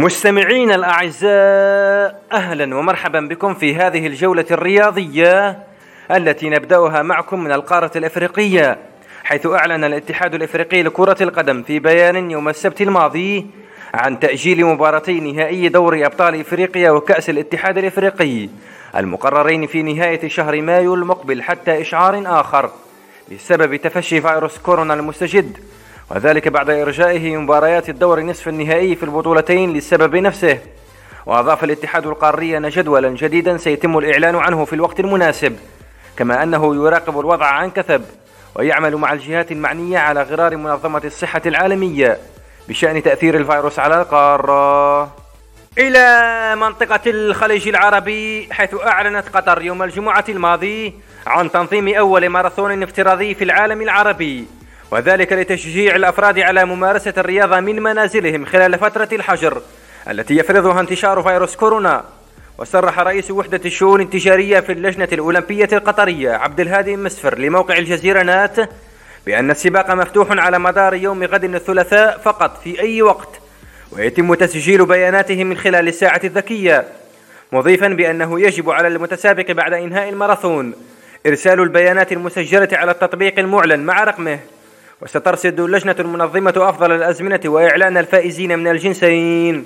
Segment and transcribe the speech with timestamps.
[0.00, 5.58] مستمعين الأعزاء أهلا ومرحبا بكم في هذه الجولة الرياضية
[6.10, 8.78] التي نبدأها معكم من القارة الإفريقية
[9.24, 13.46] حيث أعلن الاتحاد الإفريقي لكرة القدم في بيان يوم السبت الماضي
[13.94, 18.48] عن تأجيل مباراتي نهائي دوري أبطال إفريقيا وكأس الاتحاد الإفريقي
[18.96, 22.70] المقررين في نهاية شهر مايو المقبل حتى إشعار آخر
[23.32, 25.58] بسبب تفشي فيروس كورونا المستجد.
[26.10, 30.58] وذلك بعد إرجائه مباريات الدور نصف النهائي في البطولتين للسبب نفسه.
[31.26, 35.56] وأضاف الاتحاد القاري أن جدولا جديدا سيتم الإعلان عنه في الوقت المناسب
[36.16, 38.02] كما أنه يراقب الوضع عن كثب
[38.54, 42.18] ويعمل مع الجهات المعنية على غرار منظمة الصحة العالمية
[42.68, 45.02] بشأن تأثير الفيروس على القارة.
[45.78, 50.94] إلى منطقة الخليج العربي حيث أعلنت قطر يوم الجمعة الماضي
[51.26, 54.46] عن تنظيم أول ماراثون افتراضي في العالم العربي.
[54.90, 59.62] وذلك لتشجيع الأفراد على ممارسة الرياضة من منازلهم خلال فترة الحجر
[60.10, 62.04] التي يفرضها انتشار فيروس كورونا.
[62.58, 68.56] وصرح رئيس وحدة الشؤون التجارية في اللجنة الأولمبية القطرية عبد الهادي مسفر لموقع الجزيرة نات
[69.26, 73.40] بأن السباق مفتوح على مدار يوم غد الثلاثاء فقط في أي وقت
[73.92, 76.84] ويتم تسجيل بياناته من خلال الساعة الذكية
[77.52, 80.74] مضيفا بأنه يجب على المتسابق بعد إنهاء الماراثون
[81.26, 84.38] إرسال البيانات المسجلة على التطبيق المعلن مع رقمه.
[85.02, 89.64] وسترصد اللجنة المنظمة أفضل الأزمنة وإعلان الفائزين من الجنسين.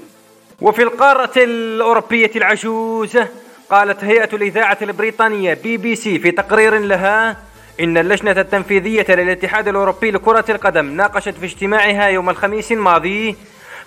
[0.60, 3.28] وفي القارة الأوروبية العجوزة
[3.70, 7.36] قالت هيئة الإذاعة البريطانية بي بي سي في تقرير لها
[7.80, 13.36] إن اللجنة التنفيذية للاتحاد الأوروبي لكرة القدم ناقشت في اجتماعها يوم الخميس الماضي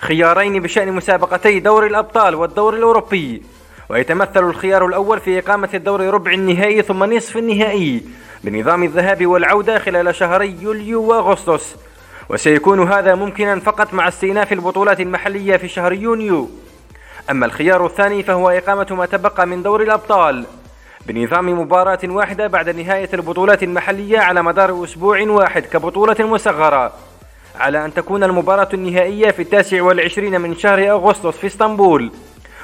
[0.00, 3.42] خيارين بشأن مسابقتي دور الأبطال والدور الأوروبي.
[3.88, 8.02] ويتمثل الخيار الأول في إقامة الدور ربع النهائي ثم نصف النهائي.
[8.44, 11.76] بنظام الذهاب والعودة خلال شهري يوليو وأغسطس.
[12.28, 16.48] وسيكون هذا ممكنا فقط مع استئناف البطولات المحلية في شهر يونيو.
[17.30, 20.44] أما الخيار الثاني فهو إقامة ما تبقى من دور الأبطال.
[21.06, 26.92] بنظام مباراة واحدة بعد نهاية البطولات المحلية على مدار أسبوع واحد كبطولة مصغرة
[27.60, 32.10] على أن تكون المباراة النهائية في التاسع والعشرين من شهر أغسطس في إسطنبول.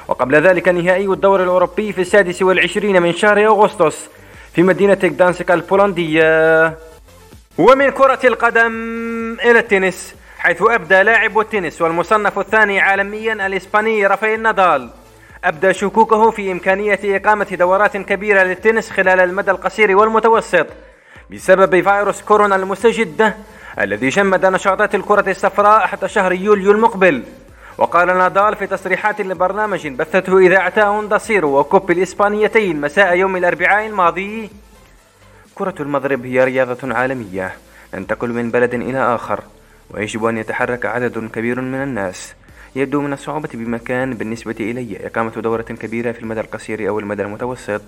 [0.08, 4.08] وقبل ذلك نهائي الدور الأوروبي في السادس والعشرين من شهر أغسطس.
[4.54, 6.78] في مدينة جدانسك البولندية.
[7.58, 8.72] ومن كرة القدم
[9.44, 14.90] إلى التنس حيث أبدى لاعب التنس والمصنف الثاني عالميا الإسباني رافائيل نادال.
[15.44, 20.66] أبدى شكوكه في إمكانية إقامة دورات كبيرة للتنس خلال المدى القصير والمتوسط
[21.30, 23.34] بسبب فيروس كورونا المستجد
[23.80, 27.22] الذي جمد نشاطات الكرة الصفراء حتى شهر يوليو المقبل.
[27.78, 34.50] وقال نادال في تصريحات لبرنامج بثته إذاعة أونداسيرو وكوب الإسبانيتين مساء يوم الأربعاء الماضي.
[35.54, 37.52] كرة المضرب هي رياضة عالمية.
[37.92, 39.40] تنتقل من بلد إلى آخر
[39.90, 42.34] ويجب أن يتحرك عدد كبير من الناس.
[42.76, 47.82] يبدو من الصعوبة بمكان بالنسبة إلي إقامة دورة كبيرة في المدى القصير أو المدى المتوسط.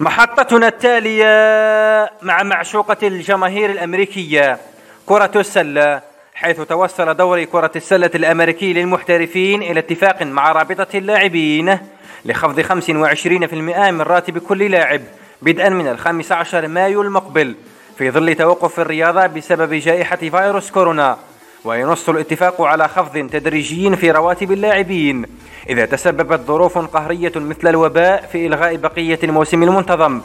[0.00, 4.58] محطتنا التالية مع معشوقة الجماهير الأمريكية
[5.06, 6.07] كرة السلة.
[6.38, 11.78] حيث توصل دوري كرة السلة الأمريكي للمحترفين إلى اتفاق مع رابطة اللاعبين
[12.24, 15.00] لخفض 25% من راتب كل لاعب
[15.42, 17.54] بدءا من الخامس عشر مايو المقبل
[17.98, 21.18] في ظل توقف الرياضة بسبب جائحة فيروس كورونا
[21.64, 25.24] وينص الاتفاق على خفض تدريجي في رواتب اللاعبين
[25.68, 30.20] إذا تسببت ظروف قهرية مثل الوباء في إلغاء بقية الموسم المنتظم.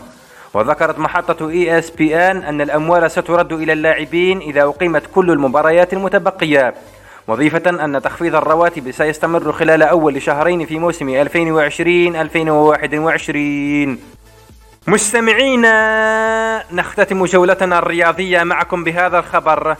[0.53, 6.73] وذكرت محطة ESPN أن الأموال سترد إلى اللاعبين إذا أقيمت كل المباريات المتبقية.
[7.27, 13.99] مضيفة أن تخفيض الرواتب سيستمر خلال أول شهرين في موسم 2020 2021
[14.87, 19.75] مستمعينا نختتم جولتنا الرياضية معكم بهذا الخبر.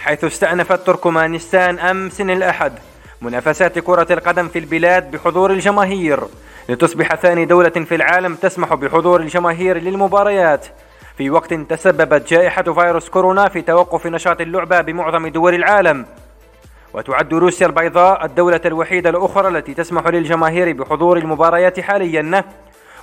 [0.00, 2.72] حيث استأنفت تركمانستان أمس الأحد
[3.22, 6.20] منافسات كرة القدم في البلاد بحضور الجماهير.
[6.68, 10.66] لتصبح ثاني دولة في العالم تسمح بحضور الجماهير للمباريات.
[11.16, 16.06] في وقت تسببت جائحة فيروس كورونا في توقف نشاط اللعبة بمعظم دول العالم.
[16.94, 22.44] وتعد روسيا البيضاء الدولة الوحيدة الأخرى التي تسمح للجماهير بحضور المباريات حاليا.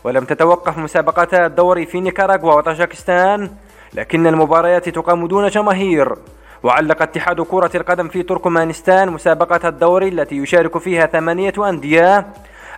[0.04, 3.50] ولم تتوقف مسابقات الدوري في نيكاراغوا وطاجكستان
[3.94, 6.16] لكن المباريات تقام دون جماهير.
[6.64, 12.28] وعلق اتحاد كرة القدم في تركمانستان مسابقة الدوري التي يشارك فيها ثمانية أندية.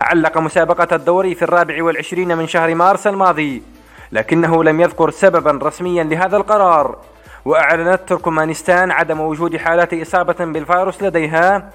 [0.01, 3.63] علق مسابقة الدوري في الرابع والعشرين من شهر مارس الماضي
[4.11, 6.97] لكنه لم يذكر سببا رسميا لهذا القرار
[7.45, 11.69] وأعلنت تركمانستان عدم وجود حالات إصابة بالفيروس لديها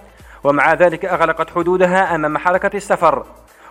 [0.45, 3.25] ومع ذلك أغلقت حدودها أمام حركة السفر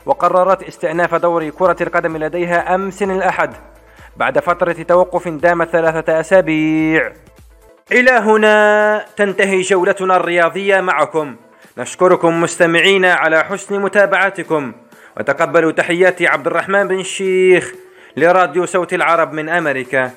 [0.06, 3.54] وقررت استئناف دور كرة القدم لديها أمس الأحد
[4.18, 7.14] بعد فترة توقف دامت ثلاثة أسابيع.
[7.92, 11.36] إلى هنا تنتهي جولتنا الرياضية معكم.
[11.78, 14.74] نشكركم مستمعينا على حسن متابعتكم.
[15.18, 17.74] وتقبلوا تحياتي عبد الرحمن بن الشيخ
[18.18, 20.12] لراديو صوت العرب من أمريكا.